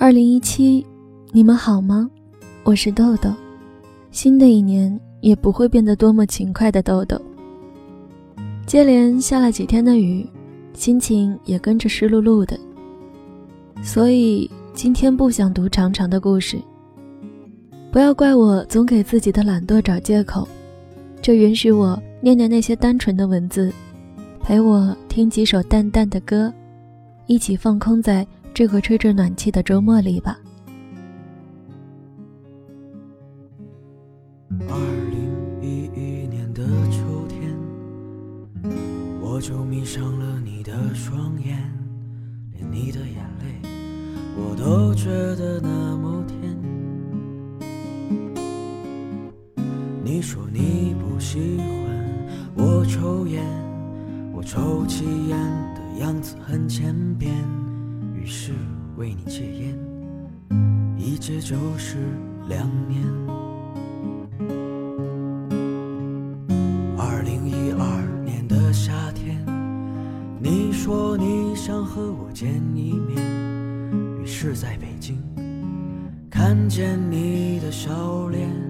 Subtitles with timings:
[0.00, 0.86] 二零一七，
[1.32, 2.08] 你们好吗？
[2.62, 3.34] 我是豆豆。
[4.12, 7.20] 新的一年也不会变得多么勤快的豆豆。
[8.64, 10.24] 接连下了几天的雨，
[10.72, 12.56] 心情也跟着湿漉漉的。
[13.82, 16.56] 所以今天不想读长长的故事。
[17.90, 20.46] 不要怪我总给自己的懒惰找借口，
[21.20, 23.72] 就允许我念念那些单纯的文字，
[24.44, 26.54] 陪我听几首淡淡的歌，
[27.26, 28.24] 一起放空在。
[28.58, 30.36] 这个吹着暖气的周末里吧。
[34.68, 34.76] 二
[35.12, 37.56] 零一一年的秋天，
[39.20, 41.56] 我就迷上了你的双眼，
[42.50, 43.62] 连你的眼泪
[44.36, 46.36] 我都觉得那么甜。
[50.02, 53.40] 你说你不喜欢我抽烟，
[54.32, 55.38] 我抽起烟
[55.76, 56.92] 的样子很欠。
[58.98, 59.78] 为你戒烟，
[60.98, 61.98] 一戒就是
[62.48, 63.00] 两年。
[66.98, 69.40] 二零一二年的夏天，
[70.42, 73.24] 你说你想和我见一面，
[74.20, 75.16] 于是在北京
[76.28, 78.67] 看见你的笑脸。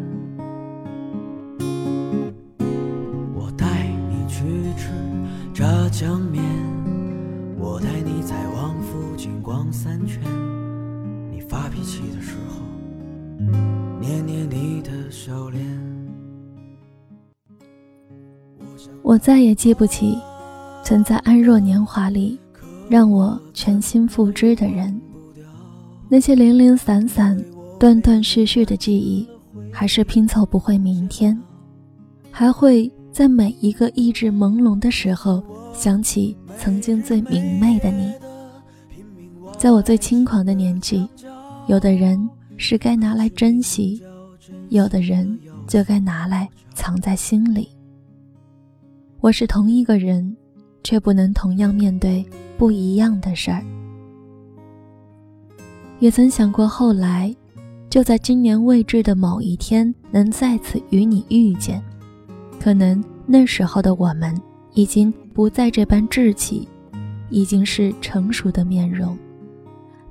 [9.73, 10.21] 三圈，
[11.31, 12.63] 你发脾气的时候，
[14.01, 15.65] 捏捏你的笑脸。
[19.03, 20.19] 我再也记不起，
[20.83, 22.39] 曾在安若年华里
[22.89, 24.99] 让我全心付之的人。
[26.09, 27.39] 那些零零散散、
[27.79, 29.29] 断断续续的记忆，
[29.73, 31.39] 还是拼凑不会明天，
[32.31, 35.43] 还会在每一个意志朦胧的时候，
[35.75, 38.13] 想起曾经最明媚的你。
[39.59, 41.09] 在我最轻狂的年纪，
[41.67, 44.01] 有的人是该拿来珍惜，
[44.69, 47.69] 有的人就该拿来藏在心里。
[49.21, 50.37] 我是同一个人，
[50.85, 52.25] 却不能同样面对
[52.57, 53.61] 不一样的事儿。
[55.99, 57.35] 也曾想过后来，
[57.91, 61.83] 就在今年未知的某一天，能再次与你遇见。
[62.61, 64.41] 可能那时候的我们，
[64.75, 66.69] 已经不再这般稚气，
[67.29, 69.19] 已经是成熟的面容。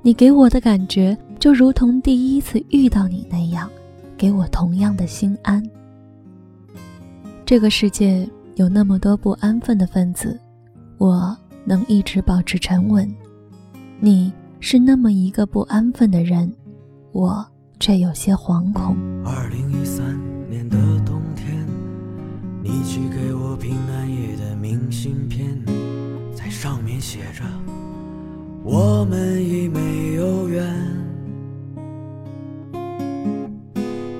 [0.00, 3.68] 你给我的感觉就如同第一次遇到你那样，
[4.16, 5.62] 给我同样的心安。
[7.44, 10.38] 这个世界有那么多不安分的分子，
[10.98, 13.12] 我能一直保持沉稳。
[13.98, 16.52] 你是那么一个不安分的人，
[17.12, 17.44] 我
[17.80, 18.96] 却有些惶恐。
[19.24, 20.16] 二零一三
[20.48, 21.66] 年的冬天，
[22.62, 25.60] 你寄给我平安夜的明信片，
[26.34, 27.42] 在上面写着。
[28.70, 30.62] 我们已没有缘。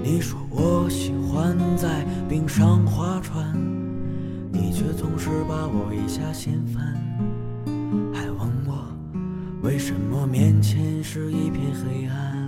[0.03, 3.54] 你说我喜欢在冰上划船，
[4.50, 6.82] 你却总是把我一下掀翻，
[8.10, 8.87] 还问我
[9.60, 12.38] 为什么面前是一片黑暗。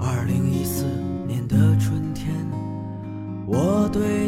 [0.00, 0.86] 二零一四
[1.26, 2.34] 年的春天，
[3.46, 4.26] 我对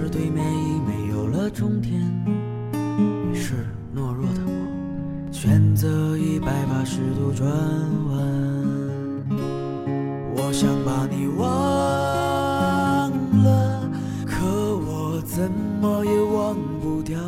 [0.00, 1.92] 是对面已没有了终点。
[3.30, 7.46] 于是懦弱的我选择一百八十度转
[8.08, 8.18] 弯。
[10.34, 11.46] 我想把你忘
[13.44, 13.90] 了，
[14.26, 15.50] 可我怎
[15.82, 17.18] 么也忘不掉。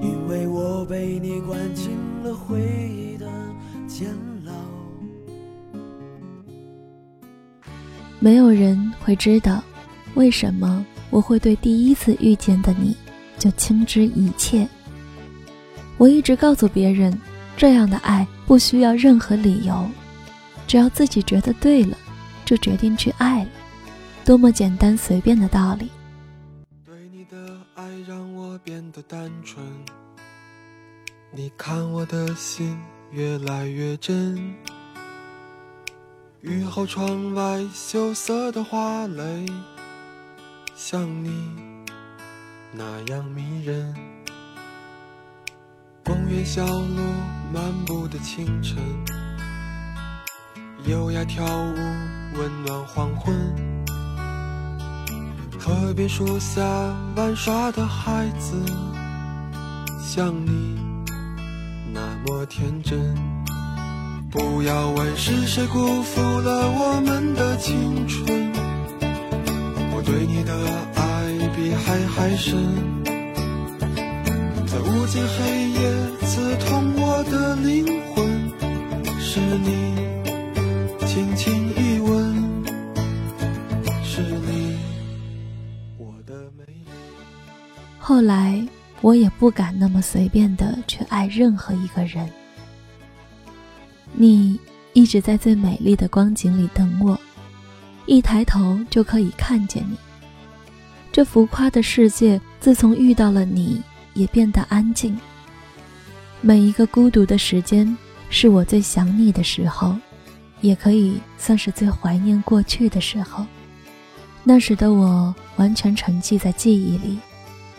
[0.00, 1.90] 因为我被你关进
[2.22, 3.26] 了回忆的
[3.88, 4.06] 监
[4.44, 4.52] 牢。
[8.20, 9.60] 没有人会知道，
[10.14, 12.94] 为什么我会对第一次遇见的你
[13.38, 14.68] 就倾知一切。
[15.96, 17.18] 我一直告诉别人，
[17.56, 19.88] 这样的爱不需要任何理由，
[20.66, 21.96] 只要自己觉得对了，
[22.44, 23.50] 就决定去爱了。
[24.26, 25.88] 多么简单随便的道理。
[26.84, 29.64] 对你的爱让我变得单纯。
[31.32, 32.78] 你看我的心
[33.10, 34.54] 越来越真，
[36.42, 39.46] 雨后窗外羞涩的花蕾，
[40.78, 41.30] 像你
[42.70, 43.94] 那样迷人。
[46.04, 47.02] 公园小路
[47.50, 48.76] 漫步的清晨，
[50.84, 51.74] 优雅跳舞
[52.38, 53.34] 温暖黄昏。
[55.58, 56.62] 河边树下
[57.16, 58.54] 玩耍的孩子，
[59.98, 60.78] 像你
[61.92, 62.16] 那。
[62.26, 63.14] 么天真。
[64.32, 68.52] 不要问是谁辜负了我们的青春，
[70.94, 72.56] 爱比海还深，
[74.66, 75.80] 在无尽黑夜
[76.26, 78.24] 刺痛我的灵魂，
[79.18, 79.94] 是你
[81.06, 82.64] 轻轻一吻，
[84.02, 84.78] 是你
[85.98, 86.64] 我的美。
[87.98, 88.66] 后来，
[89.00, 92.28] 我也不敢那么随便的去爱任何一个人。
[94.12, 94.58] 你
[94.94, 97.18] 一直在最美丽的光景里等我，
[98.06, 99.96] 一抬头就可以看见你。
[101.16, 103.80] 这浮夸的世界，自从遇到了你，
[104.12, 105.18] 也变得安静。
[106.42, 107.96] 每一个孤独的时间，
[108.28, 109.96] 是我最想你的时候，
[110.60, 113.46] 也可以算是最怀念过去的时候。
[114.44, 117.18] 那时的我，完全沉寂在记忆里，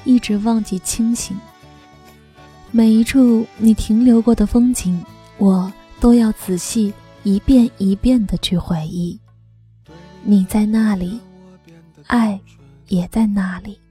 [0.03, 1.37] 一直忘记清醒。
[2.71, 4.99] 每一处你停留过的风景，
[5.37, 5.71] 我。
[5.99, 6.91] 都要仔细
[7.21, 9.19] 一遍一遍的去回忆，
[10.23, 11.19] 你在那里，
[12.07, 12.39] 爱
[12.87, 13.81] 也在那里。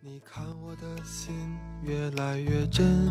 [0.00, 1.34] 你看我的心
[1.82, 3.10] 越来越真，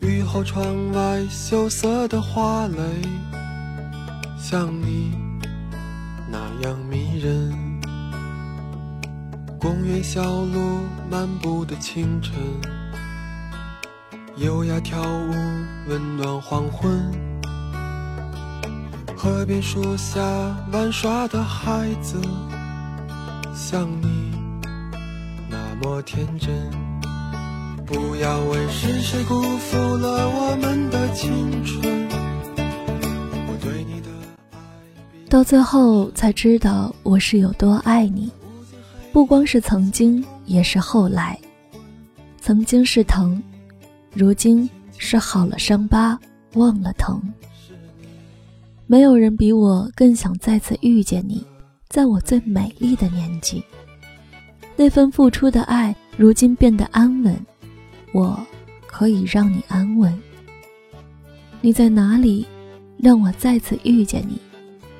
[0.00, 2.78] 雨后窗外羞涩的花蕾，
[4.38, 5.12] 像你
[6.30, 7.52] 那样迷人。
[9.58, 10.80] 公园小路
[11.10, 12.34] 漫步的清晨。
[14.36, 15.32] 优雅跳舞，
[15.88, 17.00] 温暖黄昏。
[19.16, 20.20] 河边树下
[20.72, 22.20] 玩耍的孩子，
[23.54, 24.30] 像你
[25.50, 26.50] 那么天真。
[27.84, 32.08] 不要问是谁辜负了我们的青春。
[33.46, 34.08] 我对你的
[34.52, 38.30] 爱，到最后才知道我是有多爱你。
[39.12, 41.38] 不光是曾经，也是后来。
[42.40, 43.42] 曾经是疼。
[44.14, 44.68] 如今
[44.98, 46.18] 是好了伤疤
[46.54, 47.20] 忘了疼，
[48.86, 51.46] 没有人比我更想再次遇见你，
[51.92, 53.62] 在我最美丽的年纪。
[54.74, 57.38] 那份付出的爱，如今变得安稳，
[58.12, 58.40] 我
[58.86, 60.18] 可以让你安稳。
[61.60, 62.46] 你在哪里？
[62.96, 64.38] 让我再次遇见你，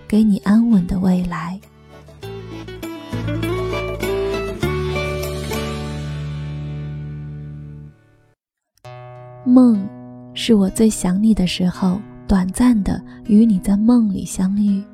[0.07, 1.59] 给你安稳的未来。
[9.47, 9.89] 梦，
[10.35, 11.99] 是我最想你的时候，
[12.29, 14.85] 短暂的与你在梦里相遇。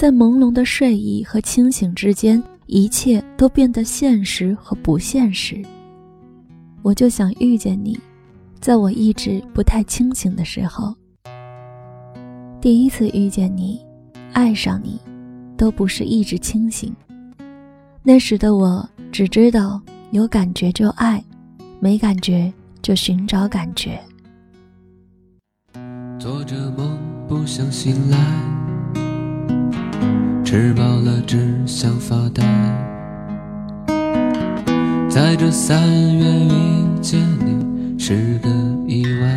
[0.00, 5.62] 在朦胧的睡意和清醒之间，一切都变得现实和不现实。
[6.80, 8.00] 我就想遇见你，
[8.60, 10.94] 在我一直不太清醒的时候。
[12.62, 13.78] 第一次遇见你，
[14.32, 14.98] 爱上你，
[15.54, 16.96] 都不是一直清醒。
[18.02, 19.78] 那时的我只知道
[20.12, 21.22] 有感觉就爱，
[21.78, 22.50] 没感觉。
[22.80, 24.00] 就寻找感觉。
[26.18, 26.98] 做着梦
[27.28, 28.16] 不想醒来，
[30.50, 32.42] 吃饱了只想发呆。
[35.08, 35.80] 在这三
[36.18, 38.48] 月遇见你是个
[38.84, 39.36] 意外，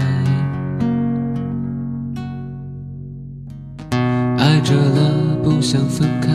[4.39, 6.31] 爱着了不想分开，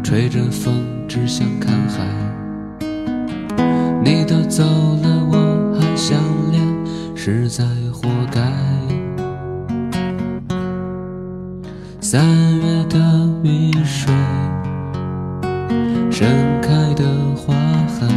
[0.00, 0.72] 吹着风
[1.08, 2.06] 只想看海。
[4.04, 6.16] 你都走了，我还想
[6.52, 6.62] 恋，
[7.16, 8.40] 实在活该。
[12.10, 12.24] 三
[12.56, 12.98] 月的
[13.42, 14.10] 雨水，
[16.10, 16.26] 盛
[16.62, 17.04] 开的
[17.36, 17.52] 花
[17.86, 18.08] 海，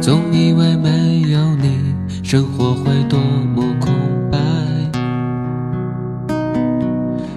[0.00, 3.20] 总以为没有你，生活会多
[3.54, 3.94] 么空
[4.28, 4.36] 白。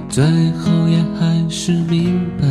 [0.10, 2.48] 最后也还是明白，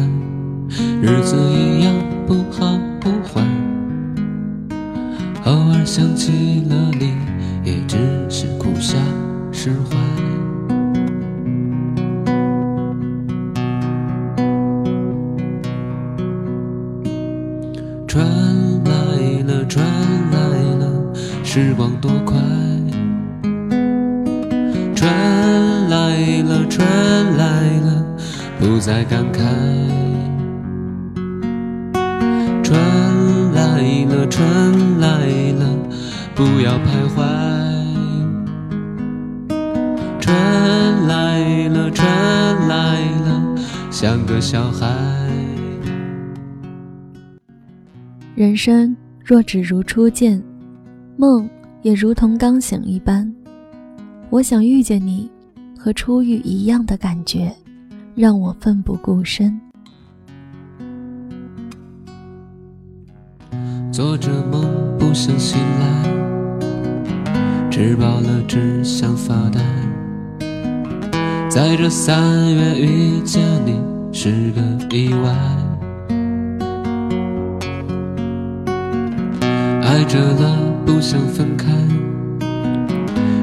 [1.03, 1.93] 日子一样
[2.25, 3.43] 不好不坏，
[5.45, 5.85] 偶尔。
[5.85, 7.15] 想起了你，
[18.19, 18.27] 传
[18.83, 18.91] 来
[19.47, 19.87] 了，传
[20.33, 20.39] 来
[20.81, 22.37] 了，时光多快。
[24.97, 26.85] 传来了，传
[27.37, 28.05] 来了，
[28.59, 29.39] 不再感慨。
[32.65, 32.77] 传
[33.55, 34.45] 来了，传
[34.99, 35.09] 来
[35.53, 35.79] 了。
[36.35, 37.23] 不要徘徊，
[40.19, 42.05] 春来了，春
[42.67, 43.55] 来了，
[43.93, 45.28] 像个小孩。
[48.39, 50.41] 人生若只如初见，
[51.17, 51.51] 梦
[51.83, 53.29] 也如同刚醒一般。
[54.31, 55.29] 我想遇见你，
[55.77, 57.53] 和初遇一样的感觉，
[58.15, 59.61] 让我奋不顾身。
[63.91, 64.65] 做着梦。
[64.97, 66.05] 不想醒来，
[67.73, 69.61] 吃饱了只想发呆。
[71.49, 73.81] 在这三月遇见你
[74.13, 74.61] 是个
[74.97, 75.35] 意外，
[79.99, 81.67] 爱着了不想分开，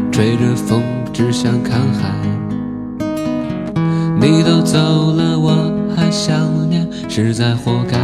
[0.10, 0.82] 吹着风
[1.12, 2.10] 只想看海。
[4.18, 4.80] 你都走
[5.12, 8.00] 了，我还想念，实在活该。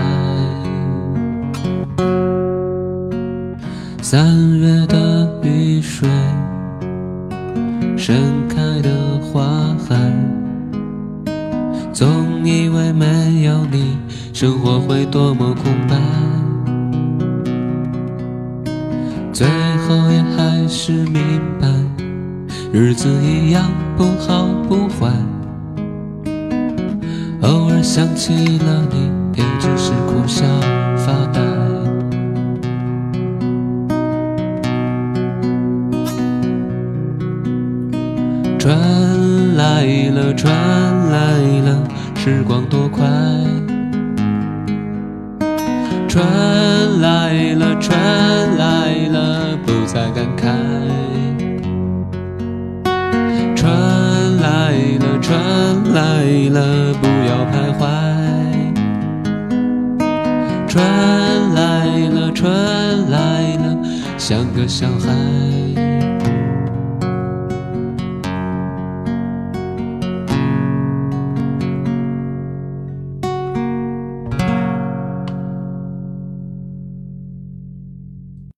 [4.01, 6.09] 三月的雨水，
[7.95, 8.13] 盛
[8.49, 8.89] 开的
[9.21, 9.95] 花海，
[11.93, 13.97] 总以为没有你，
[14.33, 15.95] 生活会多么空白。
[19.41, 21.67] 最后也还是明白，
[22.71, 25.11] 日子一样不好不坏。
[27.41, 30.45] 偶尔想起了你，也只是苦笑
[30.95, 31.41] 发呆。
[38.59, 40.53] 春来了，春
[41.09, 41.83] 来了，
[42.13, 43.09] 时光多快。
[46.11, 46.21] 春
[46.99, 47.97] 来了，春
[48.57, 50.43] 来了，不再感慨。
[53.55, 53.71] 春
[54.41, 55.31] 来了，春
[55.93, 57.87] 来了，不要徘徊。
[60.67, 60.83] 春
[61.53, 63.77] 来了，春来了，
[64.17, 65.90] 像个小孩。